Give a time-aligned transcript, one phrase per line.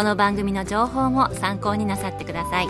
[0.00, 2.68] この番組の情報も参考になさってください。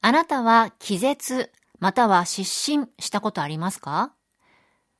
[0.00, 4.12] あなたは気絶または失神したことありますか？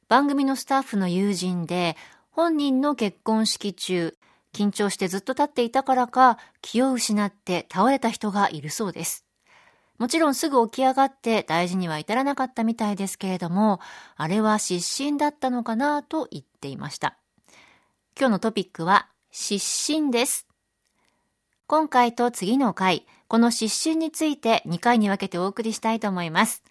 [0.08, 1.96] 番組のスタッフの友人で
[2.32, 4.16] 本人の結婚式中
[4.52, 9.24] 緊張してずっと立っていたからか気を失って倒れた人がいるそうです。
[9.98, 13.78] もちろんすぐ起き上がって大事には至らなかったみたいですけれども、
[14.16, 17.19] あれは失神だったのかなと言っていました。
[18.20, 20.46] 今日のトピックは失神です。
[21.66, 26.62] 今回と次の回、この失神について2回に分けてお送りしたいと思います。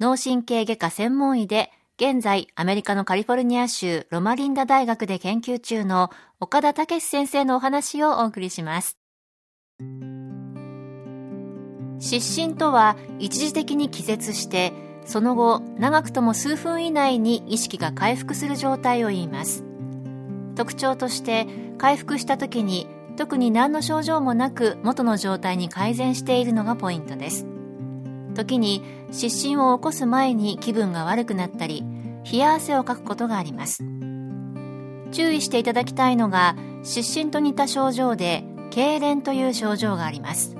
[0.00, 6.10] 脳神経外科専門医で、現在アメリカのカリフォルニア州ロマリンダ大学で研究中の
[6.40, 8.98] 岡田武先生のお話をお送りします。
[12.00, 14.72] 失神とは一時的に気絶して、
[15.04, 19.64] その後長くとも数分以内に意識が回復する状態を言います。
[20.54, 21.46] 特徴として
[21.78, 22.86] 回復した時に
[23.16, 27.46] 特に何の症状もなく元の状態に改善しているのがポイントです。
[28.34, 31.84] 時に失神を起こす前に気分が悪くなったり
[32.30, 33.84] 冷や汗をかくことがあります。
[35.12, 40.56] 注意していただきたいのが失神と似た症状で痙攣という症状があります。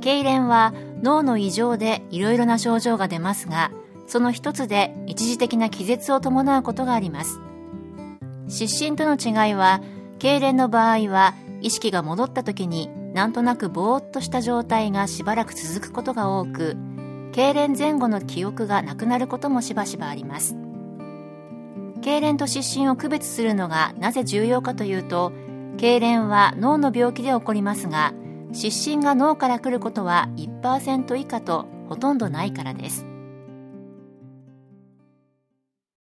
[0.00, 3.70] 痙攣は脳の異常でいろいろな症状が出ますが
[4.06, 7.40] その一つで一時的な気絶を伴うことがあります。
[8.48, 9.80] 失神との違いは
[10.18, 16.76] 痙攣の場合は意識が戻った時になんとなくぼーっとした状態がしばらく続くことが多く
[17.32, 20.56] 痙攣前後の記憶がなくなることもしばしばあります。
[22.00, 25.32] 痙攣と失神を区別するのがなぜ重要かというと
[25.78, 28.12] 痙攣は脳の病気で起こりますが
[28.52, 33.06] 失神が脳から来ることは1%以下とほとんどないからです。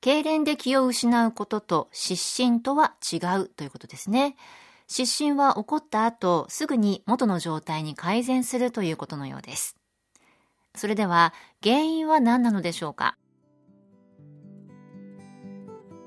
[0.03, 4.37] 痙攣で気を失うことと失神とは違うということですね。
[4.87, 9.77] 失神は起こった後、すぐに元の状態に改善するということのようです。
[10.75, 13.17] それでは、原因は何なのでしょうか？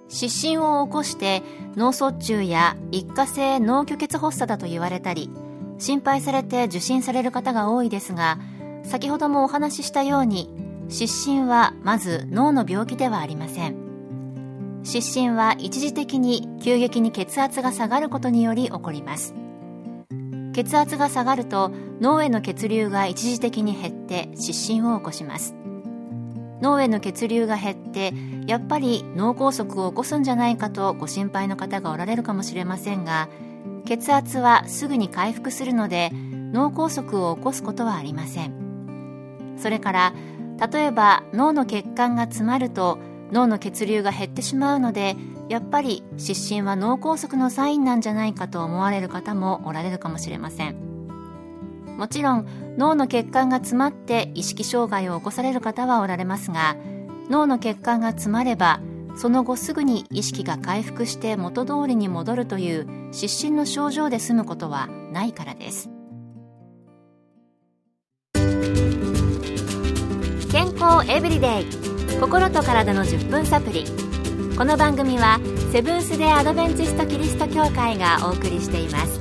[0.09, 1.41] 失神を起こして
[1.75, 5.31] 脳卒中や一過性脳虚血発作だと言われたり
[5.79, 8.37] 心配されて受診される方が多いですが
[8.83, 10.53] 先ほどもお話ししたように
[10.87, 13.82] 失神はまず脳の病気ではありません
[14.83, 19.33] 失神は一時的に急激に血圧が下がることにより起こります。
[20.53, 25.55] 血圧が下がると脳への血流が一時的に減って失神を起こします。
[26.61, 28.13] 脳への血流が減って
[28.45, 33.27] やっぱり脳梗塞を起こすんじゃないかとご心配の方がおられるかもしれませんが
[33.85, 36.11] 血圧はすぐに回復するので
[36.53, 39.55] 脳梗塞を起こすことはありません。
[39.57, 40.13] それから
[40.71, 42.99] 例えば脳の血管が詰まると
[43.33, 45.15] 脳の血流が減ってしまうので
[45.49, 50.93] やっぱり失神は脳梗塞のサインなんじゃないかと思われる方もおられるかもしれません。
[51.97, 56.75] もちろん脳の血管が詰まって意識障害を起こされる方はおられますが
[57.29, 58.79] 脳の血管が詰まれば
[59.15, 65.89] その後すぐに意識が回復して元通りに戻るという失神の症状で済むことはないからです。
[70.51, 71.92] 健康エブリデイ。
[72.19, 73.85] 心と体の10分サプリ。
[74.57, 75.39] この番組は
[75.71, 79.19] セブンス・デ・アドベンチスト・キリスト教会がお送りしています。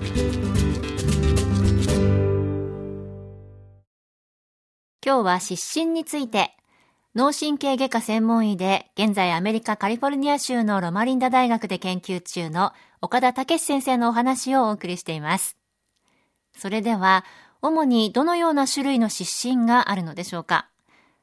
[5.05, 6.57] 今日は失神について
[7.15, 15.57] 脳神経外科専門医で現在アメリカカリフォルニア州のロマリンダ大学で研究中の岡田武先生のお話をお送りしています。
[16.57, 17.25] それでは
[17.61, 20.69] 主にどのような種類の失神があるのでしょうか？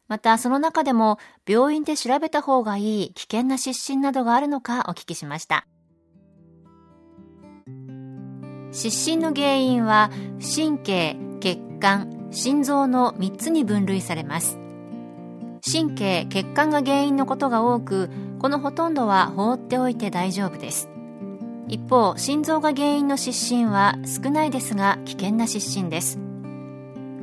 [0.09, 5.65] またその中でも病院で調べた方がいい危険な失神などがあるのかお聞きしました。
[8.71, 10.09] 失神の原因は
[10.39, 14.59] 神経血管心臓の3つに分類されます。
[15.63, 18.09] 神経血管が原因のことが多く
[18.39, 20.89] このほとんどは放っておいて大丈夫です。
[21.67, 26.28] 一方心臓が原因の失神は少ないですが危険な失神です。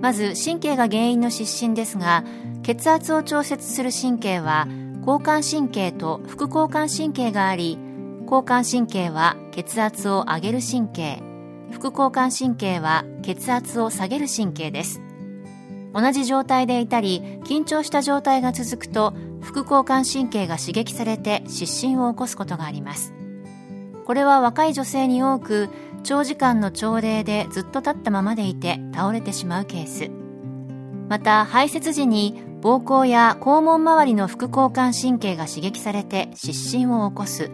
[0.01, 2.25] まず神経が原因の失神ですが
[2.63, 4.67] 血圧を調節する神経は
[5.07, 7.79] 交感神経と副交感神経があり
[8.23, 11.23] 交感神経は血圧を上げる神経
[11.71, 15.03] 副交感神経は血圧を下げる神経です。
[15.93, 23.15] 同じ状態でいたり緊張した状態が続くと副交感神経が刺激されて失神を起こすことがあります。
[24.05, 25.69] これは若い女性に多く
[26.07, 30.09] 長時間の朝礼でずっと立ったままでいて倒れてしまうケース。
[31.09, 37.51] また排泄時に膀胱や肛門周りの副交感神経が刺激されて失神を起こす。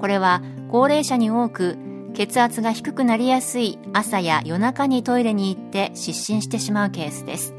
[0.00, 0.42] これは
[0.72, 1.78] 高齢者に多く
[2.14, 7.54] 血圧が低くなりやすい朝や夜中にトイレに行って失神してしまうケースです。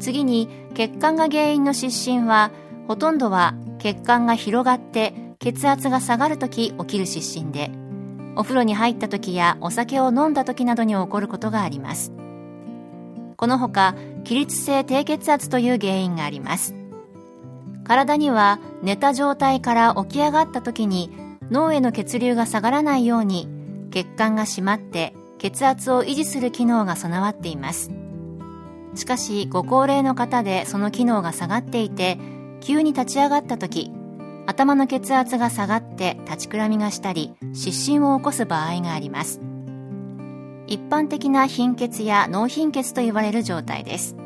[0.00, 2.52] 次に血管が原因の失神は
[2.88, 7.70] ほとんどは血管が広がって血圧が下がるとき起きる失神で
[8.36, 12.12] お風呂に入った時やお酒を飲んだ時などに起こることがあります。
[13.36, 13.94] このほか
[14.24, 16.74] 起立性低血圧という原因があります。
[17.84, 21.10] 体には寝た状態から起き上がった時に
[21.50, 23.48] 脳への血流が下がらないように
[23.90, 27.90] 血管が締まって血圧を維持する機能が備わっています。
[28.94, 32.18] しかしご高齢の方でその機能が下がっていて
[32.60, 33.90] 急に立ち上がった時
[34.46, 39.40] 頭の血圧が下がって立ちくらみがしたり失神を起こす場合があります。
[40.66, 44.16] 一般的な貧血や脳貧血と言われる状態です。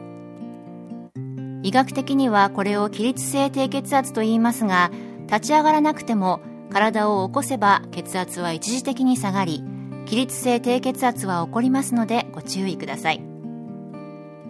[1.63, 4.91] 医学的にはこれを起立性低血圧と言いますが
[5.27, 9.65] 立ち上がらなくても体を起こせば血圧は一時的に下がり
[10.07, 13.23] 起立性低血圧は起こりますのでご注意ください。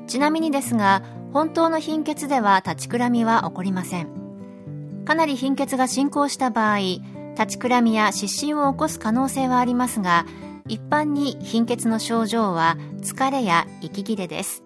[0.07, 4.18] ちなみにですが本当の貧血では立ちくらみは起こりません。
[5.09, 10.27] かなり貧血が進行した場合立ちくらみや失神を起こす可能性はありますが
[10.67, 14.63] 一般に貧血の症状は疲れや息切れです。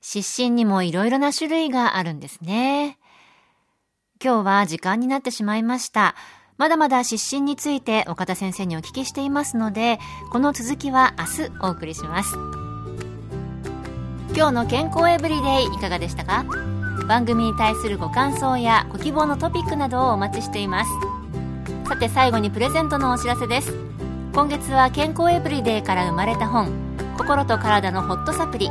[0.00, 2.98] 失神にもいろいろな種類があるんですね。
[4.24, 6.14] 今日は時間になってしまいました。
[6.56, 9.98] まだまだ失神について岡田先生にお聞きしていますので
[10.32, 12.34] この続きは明日お送りします。
[14.34, 16.46] 今日の健康エブリデイいかがでしたか？
[17.06, 20.90] 番組に対するご感想やご希望のトピックなどをお待ちしています。
[21.88, 23.74] さて最後にプレゼントのお知らせです。
[24.32, 26.72] 今月は健康エブリデイから生まれた本
[27.16, 28.66] 心と体のホットサプリ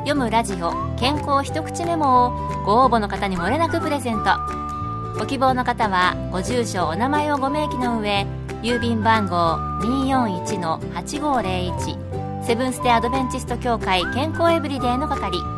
[0.00, 2.30] 読むラジオ健康一口メモを
[2.64, 4.36] ご応募の方にもれなくプレゼント。
[5.18, 8.24] ご希望の方はご住所お名前をご明記の上
[8.62, 15.57] 郵便番号241-8501セブンステアドベンチスト協会健康エブリデイの係。